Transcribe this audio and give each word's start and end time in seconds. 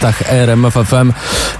faktach 0.00 0.32
RMF 0.32 0.74
FM 0.74 1.12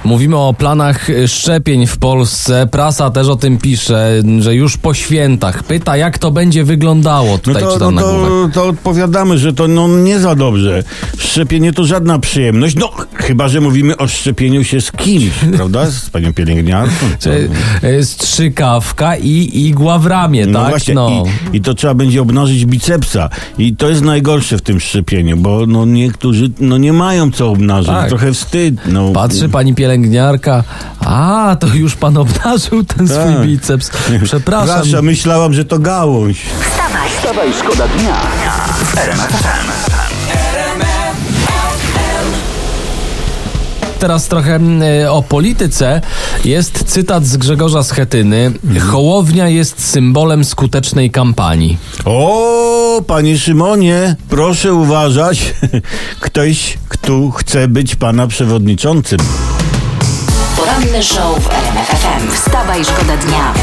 mówimy 0.04 0.36
o 0.36 0.54
planach 0.54 1.08
szczepień 1.26 1.86
w 1.86 1.98
Polsce. 1.98 2.68
Prasa 2.70 3.10
też 3.10 3.28
o 3.28 3.36
tym 3.36 3.58
pisze, 3.58 4.22
że 4.38 4.54
już 4.54 4.76
po 4.76 4.94
świętach. 4.94 5.62
Pyta, 5.62 5.96
jak 5.96 6.18
to 6.18 6.30
będzie 6.30 6.64
wyglądało. 6.64 7.30
No 7.30 7.38
Tutaj 7.38 7.62
to, 7.62 7.72
czytam 7.72 7.94
no 7.94 8.00
to, 8.00 8.48
to 8.54 8.68
odpowiadamy, 8.68 9.38
że 9.38 9.52
to 9.52 9.68
no, 9.68 9.88
nie 9.88 10.18
za 10.18 10.34
dobrze. 10.34 10.82
Szczepienie 11.18 11.72
to 11.72 11.84
żadna 11.84 12.18
przyjemność. 12.18 12.76
No, 12.76 12.90
chyba, 13.14 13.48
że 13.48 13.60
mówimy 13.60 13.96
o 13.96 14.08
szczepieniu 14.08 14.64
się 14.64 14.80
z 14.80 14.92
kimś, 14.92 15.32
prawda? 15.56 15.86
Z 15.90 16.10
panią 16.10 16.32
pielęgniarką. 16.32 17.06
Czy, 17.18 17.48
e, 17.82 18.04
Strzykawka 18.04 19.16
i 19.16 19.50
igła 19.66 19.98
w 19.98 20.06
ramię, 20.06 20.46
No 20.46 20.60
tak? 20.60 20.68
właśnie, 20.68 20.94
no. 20.94 21.24
I, 21.52 21.56
i 21.56 21.60
to 21.60 21.74
trzeba 21.74 21.94
będzie 21.94 22.22
obnażyć 22.22 22.66
bicepsa. 22.66 23.28
I 23.58 23.76
to 23.76 23.88
jest 23.88 24.02
najgorsze 24.02 24.58
w 24.58 24.62
tym 24.62 24.80
szczepieniu, 24.80 25.36
bo 25.36 25.66
no, 25.66 25.84
niektórzy 25.84 26.50
no, 26.60 26.78
nie 26.78 26.92
mają 26.92 27.30
co 27.30 27.50
obnażyć. 27.50 27.90
Tak. 27.90 28.08
Trochę 28.08 28.29
wstyd. 28.34 28.74
No. 28.86 29.12
Patrzy 29.12 29.48
pani 29.48 29.74
pielęgniarka, 29.74 30.64
a 31.04 31.56
to 31.60 31.66
już 31.66 31.96
pan 31.96 32.16
obnażył 32.16 32.84
ten 32.84 33.08
Tak. 33.08 33.16
swój 33.16 33.46
biceps. 33.46 33.90
Przepraszam. 34.24 34.26
Przepraszam, 34.26 35.04
myślałam, 35.04 35.52
że 35.54 35.64
to 35.64 35.78
gałąź. 35.78 36.42
Wstawaj, 36.70 37.10
Wstawaj, 37.18 37.48
szkoda 37.60 37.88
dnia 37.88 38.14
w 38.84 39.99
Teraz 44.00 44.28
trochę 44.28 44.54
mm, 44.54 44.82
e, 44.82 45.12
o 45.12 45.22
polityce. 45.22 46.00
Jest 46.44 46.84
cytat 46.86 47.26
z 47.26 47.36
Grzegorza 47.36 47.82
Schetyny. 47.82 48.52
Hołownia 48.90 49.48
jest 49.48 49.88
symbolem 49.90 50.44
skutecznej 50.44 51.10
kampanii. 51.10 51.78
O, 52.04 53.02
panie 53.06 53.38
Szymonie, 53.38 54.16
proszę 54.28 54.74
uważać. 54.74 55.54
Ktoś, 56.20 56.78
kto 56.88 57.30
chce 57.30 57.68
być 57.68 57.96
pana 57.96 58.26
przewodniczącym. 58.26 59.18
poranny 60.56 61.02
show 61.02 61.38
w 61.42 61.46
RMF 61.50 61.88
FM. 61.88 62.30
Wstawaj, 62.34 62.84
szkoda 62.84 63.16
dnia. 63.16 63.54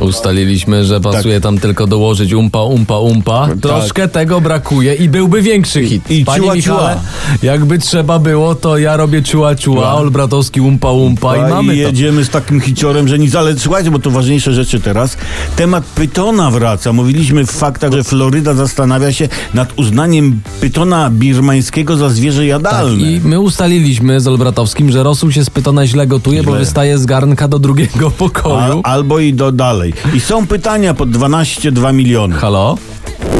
Ustaliliśmy, 0.00 0.84
że 0.84 1.00
pasuje 1.00 1.34
Tak. 1.34 1.42
tam 1.42 1.58
tylko 1.58 1.86
dołożyć 1.86 2.32
umpa, 2.32 2.62
umpa, 2.62 2.98
umpa. 2.98 3.48
Troszkę 3.62 4.08
tego 4.08 4.40
brakuje 4.40 4.94
i 4.94 5.08
byłby 5.08 5.42
większy 5.42 5.84
hit. 5.86 6.10
i 6.10 6.24
Panie 6.24 6.42
ciua, 6.44 6.54
Michale, 6.54 6.96
jakby 7.42 7.78
trzeba 7.78 8.18
było, 8.18 8.54
to 8.54 8.78
ja 8.78 8.96
robię 8.96 9.22
ciua, 9.22 9.54
ciua, 9.54 9.94
Olbratowski 9.94 10.60
umpa, 10.60 10.90
umpa 10.90 11.36
i 11.36 11.40
mamy 11.50 11.72
to. 11.72 11.78
jedziemy 11.78 12.24
z 12.24 12.28
takim 12.30 12.60
hiciorem, 12.60 13.08
że 13.08 13.18
nic, 13.18 13.34
ale 13.34 13.58
słuchajcie, 13.58 13.90
bo 13.90 13.98
to 13.98 14.10
ważniejsze 14.10 14.52
rzeczy 14.52 14.80
teraz. 14.80 15.16
Temat 15.56 15.84
pytona 15.84 16.50
wraca. 16.50 16.92
Mówiliśmy 16.92 17.46
w 17.46 17.50
faktach, 17.50 17.92
że 17.92 18.04
Floryda 18.04 18.54
zastanawia 18.54 19.12
się 19.12 19.28
nad 19.54 19.78
uznaniem 19.78 20.40
pytona 20.60 21.10
birmańskiego 21.10 21.96
za 21.96 22.08
zwierzę 22.10 22.40
Tak, 22.40 22.48
jadalne. 22.48 23.12
I 23.12 23.20
my 23.24 23.40
ustaliliśmy 23.40 24.20
z 24.20 24.28
Olbratowskim, 24.28 24.90
że 24.92 25.02
rosół 25.02 25.30
się 25.32 25.44
z 25.44 25.50
pytona 25.50 25.86
źle 25.86 26.06
gotuje, 26.06 26.42
bo 26.42 26.50
Źle. 26.50 26.58
wystaje 26.60 26.98
z 26.98 27.06
garnka 27.06 27.48
do 27.48 27.58
drugiego 27.58 28.10
pokoju. 28.10 28.80
A, 28.84 28.88
albo 28.88 29.18
i 29.18 29.34
do 29.34 29.51
dalej. 29.52 29.94
I 30.14 30.20
są 30.20 30.46
pytania 30.46 30.94
pod 30.94 31.10
12,2 31.10 31.94
miliony. 31.94 32.34
Halo? 32.34 32.76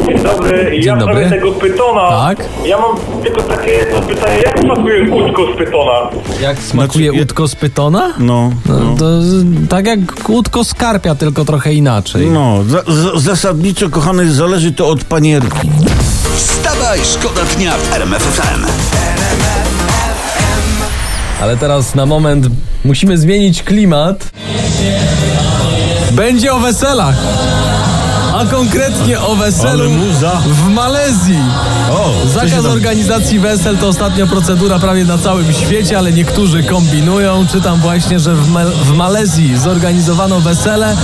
Dzień 0.09 0.23
dobry, 0.23 0.71
ja 0.77 0.83
Dzień 0.83 0.97
w 0.97 0.99
dobry. 0.99 1.31
tego 1.31 1.53
pytona. 1.53 2.09
Tak? 2.09 2.45
Ja 2.67 2.79
mam 2.79 2.97
tylko 3.23 3.43
takie 3.43 3.71
jedno 3.71 4.01
pytanie, 4.01 4.37
jak 4.45 4.59
smakuje 4.61 5.07
kłódko 5.09 5.43
z 5.55 5.59
pytona? 5.59 5.93
Jak 6.41 6.59
smakuje 6.59 7.05
Znaczy, 7.11 7.21
łódko 7.21 7.49
z 7.49 7.55
pytona? 7.57 8.13
No, 8.19 8.51
No, 8.67 8.79
no. 8.79 8.97
to 8.97 9.23
z- 9.23 9.69
tak 9.69 9.87
jak 9.87 9.99
łódko 10.29 10.65
z 10.65 10.75
karpia, 10.75 11.15
tylko 11.15 11.45
trochę 11.45 11.73
inaczej. 11.75 12.27
No, 12.31 12.65
za, 12.65 12.83
zasadniczo, 13.21 13.91
kochany, 13.91 14.33
zależy 14.33 14.73
to 14.73 14.89
od 14.89 15.05
panierki. 15.05 15.71
Wstawaj, 16.37 16.99
szkoda 17.05 17.41
dnia 17.57 17.73
w 17.73 17.95
RMF 17.95 18.23
FM. 18.23 18.65
Ale 21.43 21.57
teraz 21.57 21.95
na 21.95 22.07
moment 22.07 22.47
musimy 22.85 23.19
zmienić 23.19 23.63
klimat. 23.63 24.31
Będzie 26.13 26.53
o 26.53 26.61
weselach. 26.61 27.17
A 28.33 28.47
konkretnie 28.47 29.21
o 29.21 29.37
weselu 29.37 29.91
w 30.47 30.69
Malezji. 30.69 31.39
O, 31.91 32.27
Zakaz 32.27 32.67
organizacji 32.67 33.39
wesel 33.39 33.79
to 33.79 33.89
ostatnia 33.89 34.27
procedura 34.27 34.79
prawie 34.79 35.05
na 35.05 35.19
całym 35.19 35.53
świecie, 35.53 35.99
ale 35.99 36.13
niektórzy 36.13 36.63
kombinują. 36.63 37.47
Czytam 37.47 37.81
właśnie, 37.81 38.21
że 38.21 38.35
w, 38.35 38.47
w 38.85 38.97
Malezji 38.97 39.59
zorganizowano 39.59 40.41
wesele 40.41 40.97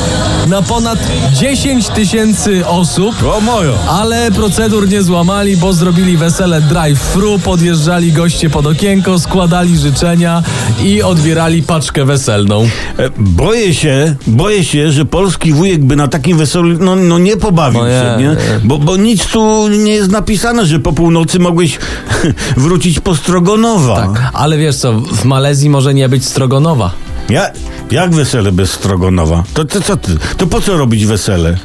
na 0.46 0.62
ponad 0.62 0.98
10 1.32 1.88
tysięcy 1.88 2.66
osób. 2.66 3.14
O 3.36 3.40
mojo. 3.40 3.74
Ale 3.88 4.30
procedur 4.30 4.88
nie 4.88 5.02
złamali, 5.02 5.56
bo 5.56 5.72
zrobili 5.72 6.16
wesele 6.16 6.60
drive-thru, 6.60 7.38
podjeżdżali 7.38 8.12
goście 8.12 8.50
pod 8.50 8.66
okienko, 8.66 9.18
składali 9.18 9.78
życzenia 9.78 10.42
i 10.82 11.02
odbierali 11.02 11.62
paczkę 11.62 12.04
weselną. 12.04 12.68
E, 12.98 13.10
Boję 13.18 13.74
się, 13.74 14.16
boję 14.26 14.64
się, 14.64 14.92
że 14.92 15.04
polski 15.04 15.52
wujek 15.52 15.84
by 15.84 15.96
na 15.96 16.08
takim 16.08 16.38
weselu 16.38 16.78
no, 16.80 16.96
no 16.96 17.17
nie 17.18 17.36
pobawił 17.36 17.80
No 17.80 17.86
się, 17.88 18.16
nie? 18.20 18.36
Bo, 18.64 18.78
bo 18.78 18.96
nic 18.96 19.26
tu 19.26 19.68
nie 19.68 19.92
jest 19.94 20.10
napisane, 20.10 20.66
że 20.66 20.78
po 20.78 20.92
północy 20.92 21.38
mogłeś 21.38 21.78
wrócić 22.56 23.00
po 23.00 23.16
Strogonowa. 23.16 23.96
Tak, 23.96 24.30
ale 24.32 24.58
wiesz 24.58 24.76
co, 24.76 24.92
w 24.92 25.24
Malezji 25.24 25.70
może 25.70 25.94
nie 25.94 26.08
być 26.08 26.24
strogonowa. 26.24 26.90
Ja, 27.30 27.50
jak 27.90 28.14
wesele 28.14 28.52
bez 28.52 28.70
Strogonowa? 28.70 29.44
To, 29.54 29.64
to 29.64 29.96
ty? 29.96 30.16
To 30.36 30.46
po 30.46 30.60
co 30.60 30.76
robić 30.76 31.06
wesele? 31.06 31.58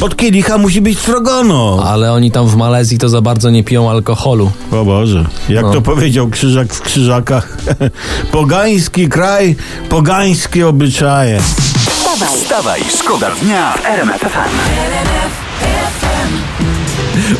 Pod 0.00 0.16
kielicha 0.16 0.58
musi 0.58 0.80
być 0.80 0.98
Strogonow. 0.98 1.86
Ale 1.86 2.12
oni 2.12 2.30
tam 2.30 2.46
w 2.48 2.56
Malezji 2.56 2.98
to 2.98 3.08
za 3.08 3.20
bardzo 3.20 3.50
nie 3.50 3.64
piją 3.64 3.90
alkoholu. 3.90 4.50
O 4.72 4.84
Boże, 4.84 5.24
jak 5.48 5.62
No. 5.62 5.72
to 5.72 5.80
powiedział 5.82 6.28
Krzyżak 6.28 6.74
w 6.74 6.80
Krzyżakach. 6.80 7.56
pogański 8.32 9.08
kraj, 9.08 9.56
pogańskie 9.88 10.68
obyczaje. 10.68 11.40
Wstawaj, 12.14 12.38
Wstawaj, 12.38 12.84
szkoda 12.88 13.30
dnia 13.30 13.72
w 13.72 13.86
RMF 13.86 14.20
FM. 14.20 14.54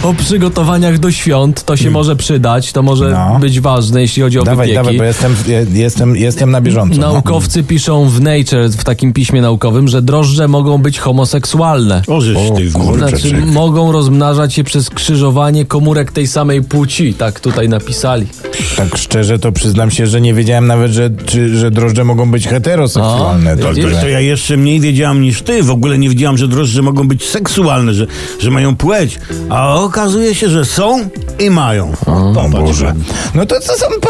O 0.03 0.15
przygotowaniach 0.15 0.99
do 0.99 1.11
świąt 1.13 1.65
to 1.65 1.77
się 1.77 1.91
może 1.91 2.17
przydać, 2.17 2.73
to 2.73 2.83
może 2.83 3.11
No. 3.11 3.39
być 3.41 3.61
ważne, 3.61 4.01
jeśli 4.01 4.23
chodzi 4.23 4.39
o 4.39 4.43
Dawaj, 4.45 4.67
wypieki. 4.69 4.75
dawaj, 4.85 4.99
bo 4.99 5.05
jestem, 5.05 5.35
jestem, 5.73 6.17
jestem 6.17 6.51
na 6.51 6.61
bieżąco. 6.61 7.01
no. 7.01 7.13
Naukowcy 7.13 7.63
piszą 7.63 8.09
w 8.09 8.21
Nature, 8.21 8.69
w 8.71 8.85
takim 8.85 9.13
piśmie 9.13 9.41
naukowym, 9.43 9.89
że 9.89 10.03
drożdże 10.03 10.49
mogą 10.49 10.79
być 10.79 10.99
homoseksualne. 10.99 12.03
O, 12.07 12.21
ty 12.57 12.71
w 12.71 12.73
kurczę. 12.73 12.89
górę. 12.91 13.09
Znaczy, 13.09 13.47
mogą 13.47 13.93
rozmnażać 13.93 14.55
się 14.55 14.65
przez 14.65 14.91
krzyżowanie 14.91 15.65
komórek 15.65 16.13
tej 16.13 16.27
samej 16.27 16.63
płci. 16.63 17.15
Tak 17.15 17.41
tutaj 17.41 17.69
napisali. 17.69 18.27
Tak 18.77 18.97
szczerze 18.99 19.39
to 19.39 19.53
przyznam 19.53 19.91
się, 19.91 20.07
że 20.07 20.21
nie 20.21 20.35
wiedziałem 20.35 20.67
nawet, 20.67 20.93
że, 20.93 21.11
czy, 21.27 21.57
że 21.57 21.71
drożdże 21.71 22.05
mogą 22.05 22.31
być 22.31 22.49
heteroseksualne. 22.49 23.53
O, 23.53 23.57
To, 23.57 23.63
także- 23.65 23.91
to, 23.91 24.01
to 24.01 24.09
ja 24.09 24.21
jeszcze 24.21 24.57
mniej 24.57 24.81
wiedziałam 24.81 25.21
niż 25.23 25.43
ty. 25.43 25.63
W 25.63 25.71
ogóle 25.71 25.99
nie 25.99 26.09
wiedziałam, 26.09 26.39
że 26.39 26.49
drożdże 26.49 26.83
mogą 26.83 27.09
być 27.09 27.25
seksualne, 27.29 27.95
że, 27.95 28.07
że 28.41 28.51
mają 28.51 28.77
płeć. 28.77 29.19
A 29.51 29.74
okazuje 29.83 30.35
się, 30.35 30.49
że 30.49 30.65
są 30.65 31.09
i 31.39 31.51
mają. 31.51 31.93
O 32.07 32.33
Popatrz. 32.35 32.53
Boże. 32.53 32.95
No 33.35 33.47
to 33.47 33.61
co 33.61 33.73
są 33.75 33.87
pa, 34.01 34.09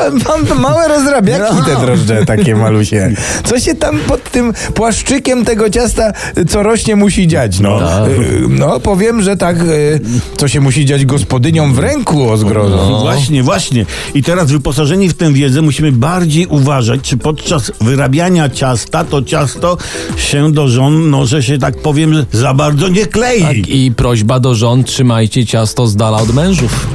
pa, 0.49 0.55
małe 0.55 0.89
rozrabiaki 0.89 1.55
te 1.67 1.77
drożdże 1.81 2.25
takie 2.27 2.55
malusie. 2.57 3.13
Co 3.45 3.61
się 3.61 3.75
tam 3.75 3.99
pod 3.99 4.31
tym 4.31 4.53
płaszczykiem 4.75 5.45
tego 5.45 5.71
ciasta, 5.71 6.13
co 6.49 6.63
rośnie, 6.63 6.97
musi 6.97 7.29
dziać? 7.29 7.61
No, 7.61 7.79
Tak. 7.81 8.09
Y, 8.11 8.41
no 8.49 8.81
powiem, 8.81 9.23
że 9.23 9.37
tak, 9.37 9.61
y, 9.61 10.01
co 10.37 10.49
się 10.49 10.61
musi 10.61 10.85
dziać 10.87 11.05
gospodyniom 11.07 11.75
w 11.75 11.79
ręku 11.79 12.31
o 12.31 12.37
zgrozo. 12.37 12.77
No 12.91 13.01
Właśnie, 13.01 13.43
właśnie. 13.43 13.87
I 14.15 14.23
teraz 14.23 14.51
wyposażeni 14.51 15.09
w 15.09 15.15
tę 15.15 15.33
wiedzę 15.33 15.63
musimy 15.63 15.93
bardziej 15.93 16.47
uważać, 16.47 17.01
czy 17.01 17.17
podczas 17.17 17.73
wyrabiania 17.81 18.49
ciasta 18.49 19.05
to 19.05 19.23
ciasto 19.23 19.77
się 20.17 20.53
do 20.53 20.69
żon, 20.69 21.11
no 21.11 21.27
że 21.27 21.43
się 21.43 21.59
tak 21.59 21.77
powiem, 21.83 22.27
za 22.33 22.55
bardzo 22.55 22.89
nie 22.89 23.07
klei. 23.07 23.43
Tak, 23.43 23.57
I 23.57 23.93
prośba 23.97 24.41
do 24.41 24.55
żon, 24.55 24.85
trzymajcie 24.85 25.47
ciasto 25.47 25.54
z 25.63 25.97
dala 25.97 26.19
od 26.19 26.35
mężów. 26.35 26.87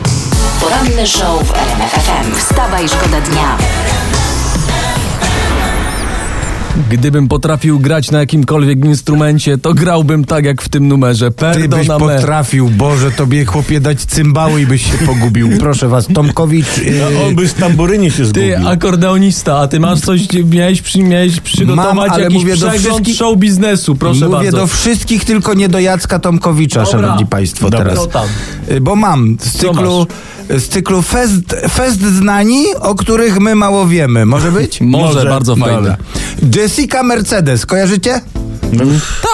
poranny 0.62 1.08
show 1.08 1.44
w 1.44 1.52
RMF 1.52 1.92
FM. 1.92 2.36
Wstawaj, 2.36 2.90
szkoda 2.90 3.22
dnia. 3.22 3.58
Gdybym 6.90 7.28
potrafił 7.28 7.80
grać 7.80 8.12
na 8.12 8.20
jakimkolwiek 8.20 8.86
instrumencie, 8.86 9.58
to 9.58 9.74
grałbym 9.74 10.26
tak 10.26 10.46
jak 10.46 10.62
w 10.62 10.70
tym 10.70 10.88
numerze. 10.88 11.32
Ty 11.32 11.46
byś 11.46 11.88
Perdona 11.88 12.06
me. 12.06 12.16
potrafił, 12.16 12.70
Boże, 12.70 13.12
tobie 13.12 13.46
chłopie 13.46 13.80
dać 13.80 14.06
cymbały 14.06 14.62
i 14.62 14.66
byś 14.66 14.92
się 14.92 14.98
pogubił. 15.06 15.50
Proszę 15.60 15.88
was, 15.88 16.08
Tomkowicz... 16.14 16.78
y, 16.78 17.02
No, 17.14 17.26
on 17.28 17.36
by 17.36 17.48
z 17.48 17.54
tamburynie 17.54 18.12
się 18.12 18.26
zgubił. 18.26 18.44
Ty, 18.50 18.58
akordeonista, 18.68 19.58
a 19.58 19.68
ty 19.68 19.80
masz 19.80 20.00
coś, 20.00 20.22
miałeś, 20.46 20.82
przy, 20.82 21.04
miałeś 21.04 21.40
przygotować 21.40 21.96
Mam, 21.96 22.00
ale 22.00 22.24
jakiś 22.24 22.38
mówię 22.38 22.58
do 22.58 22.70
przegląd 22.70 22.82
wszystkich- 22.96 23.16
show 23.18 23.38
biznesu, 23.38 23.96
proszę 23.96 24.26
Mówię 24.26 24.38
bardzo. 24.38 24.58
do 24.58 24.68
wszystkich, 24.68 25.26
tylko 25.26 25.54
nie 25.54 25.70
do 25.70 25.80
Jacka 25.80 26.20
Tomkowicza, 26.20 26.84
Dobra. 26.84 27.00
szanowni 27.02 27.26
państwo, 27.26 27.70
Dobra. 27.70 27.80
teraz. 27.90 28.00
Co 28.00 28.06
tam? 28.08 28.28
Y, 28.72 28.82
Bo 28.82 28.96
mam 28.96 29.38
z 29.42 29.52
cyklu 29.58 30.08
z 30.58 30.68
cyklu 30.68 31.02
Fest, 31.02 31.56
Fest 31.70 32.02
Znani, 32.02 32.66
o 32.80 32.96
których 32.96 33.40
my 33.40 33.56
mało 33.56 33.88
wiemy. 33.88 34.26
Może 34.26 34.52
być? 34.52 34.82
Może, 34.82 35.14
Może. 35.14 35.30
bardzo 35.30 35.56
fajne. 35.56 35.76
Dobra. 35.78 35.98
Jessica 36.56 37.04
Mercedes, 37.04 37.66
kojarzycie? 37.66 38.22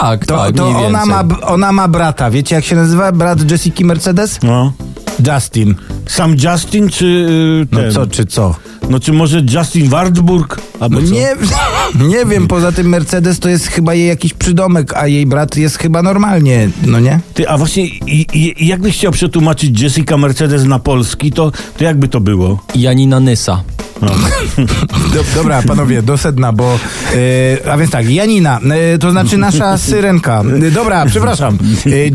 Tak, 0.02 0.26
To, 0.26 0.38
tak, 0.38 0.56
to 0.56 0.66
mniej 0.72 0.86
ona, 0.86 1.00
więcej. 1.06 1.26
ma, 1.40 1.48
ona 1.48 1.72
ma 1.72 1.88
brata. 1.88 2.30
Wiecie 2.32 2.56
jak 2.56 2.66
się 2.66 2.76
nazywa 2.76 3.12
brat 3.12 3.52
Jessica 3.52 3.86
Mercedes? 3.86 4.40
No. 4.44 4.74
Justin. 5.28 5.76
Sam 6.08 6.36
Justin, 6.44 6.90
czy 6.90 7.06
y, 7.06 7.68
No 7.72 7.80
ten? 7.82 7.92
co, 7.92 8.08
czy 8.08 8.26
co? 8.26 8.56
No 8.90 9.00
czy 9.00 9.14
może 9.14 9.42
Justin 9.54 9.90
Wartburg? 9.90 10.62
Albo 10.80 11.00
No 11.02 11.08
co? 11.08 11.14
nie, 11.14 11.36
nie 12.10 12.26
wiem, 12.26 12.48
poza 12.48 12.72
tym 12.72 12.90
Mercedes 12.90 13.40
to 13.40 13.50
jest 13.50 13.68
chyba 13.68 13.94
jej 13.94 14.08
jakiś 14.08 14.34
przydomek, 14.34 14.94
a 14.94 15.08
jej 15.08 15.26
brat 15.26 15.58
jest 15.58 15.78
chyba 15.78 16.02
normalnie, 16.04 16.70
no 16.86 17.00
nie? 17.00 17.20
Ty, 17.34 17.50
a 17.50 17.58
właśnie, 17.58 17.86
i, 17.86 18.26
i, 18.34 18.68
jakbyś 18.68 18.98
chciał 18.98 19.12
przetłumaczyć 19.12 19.82
Jessica 19.82 20.18
Mercedes 20.18 20.64
na 20.66 20.80
polski, 20.80 21.32
to, 21.32 21.52
to 21.78 21.84
jakby 21.84 22.08
to 22.08 22.20
było? 22.20 22.64
Janina 22.76 23.20
Nysa. 23.20 23.64
Do, 25.14 25.24
dobra, 25.36 25.62
panowie, 25.62 26.02
do 26.02 26.18
sedna, 26.18 26.52
bo... 26.54 26.80
e, 27.66 27.72
a 27.72 27.78
więc 27.78 27.92
tak, 27.92 28.10
Janina, 28.10 28.60
e, 28.94 28.98
to 28.98 29.12
znaczy 29.12 29.38
nasza 29.38 29.78
syrenka. 29.78 30.44
E, 30.68 30.72
dobra, 30.72 31.06
przepraszam. 31.06 31.58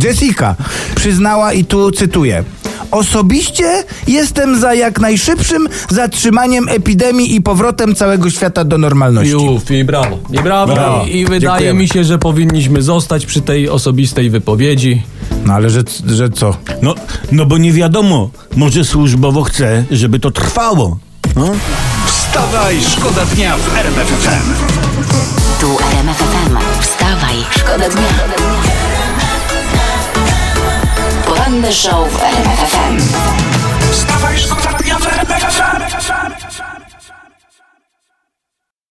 Jessica 0.04 0.54
przyznała 0.94 1.52
i 1.52 1.64
tu 1.64 1.90
cytuję. 1.90 2.44
Osobiście 2.90 3.84
jestem 4.06 4.60
za 4.60 4.74
jak 4.74 5.00
najszybszym 5.00 5.68
zatrzymaniem 5.88 6.68
epidemii 6.68 7.34
i 7.34 7.40
powrotem 7.42 7.94
całego 7.94 8.30
świata 8.30 8.64
do 8.64 8.78
normalności. 8.78 9.30
Juf, 9.32 9.70
i 9.70 9.84
brawo. 9.84 10.18
I 10.32 10.38
brawo. 10.38 10.74
Brawo. 10.74 11.04
I, 11.06 11.16
i 11.16 11.24
wydaje 11.24 11.40
Dziękujemy. 11.40 11.80
mi 11.80 11.88
się, 11.88 12.04
że 12.04 12.18
powinniśmy 12.18 12.82
zostać 12.82 13.26
przy 13.26 13.40
tej 13.40 13.68
osobistej 13.68 14.30
wypowiedzi. 14.30 15.02
No 15.46 15.52
ale 15.54 15.70
że, 15.70 15.82
że 16.06 16.30
co? 16.30 16.56
No, 16.82 16.94
no 17.32 17.46
bo 17.46 17.58
nie 17.58 17.72
wiadomo, 17.72 18.30
może 18.56 18.84
służbowo 18.84 19.42
chce, 19.42 19.84
żeby 19.90 20.18
to 20.18 20.30
trwało. 20.30 20.98
No? 21.36 21.52
Wstawaj, 22.06 22.76
szkoda 22.88 23.24
dnia 23.26 23.56
w 23.56 23.76
RMF 23.76 24.08
FM. 24.08 24.52
Tu 25.60 25.66
RMF 25.92 26.16
FM. 26.16 26.56
Wstawaj, 26.80 27.36
szkoda 27.50 27.88
dnia. 27.88 28.49
show 31.72 32.08
w 32.08 32.16
RMFFM. 32.22 32.96
Wstawaj, 33.92 34.38
szkoda 34.38 34.78
w 34.98 35.06
RMFFM. 35.06 36.19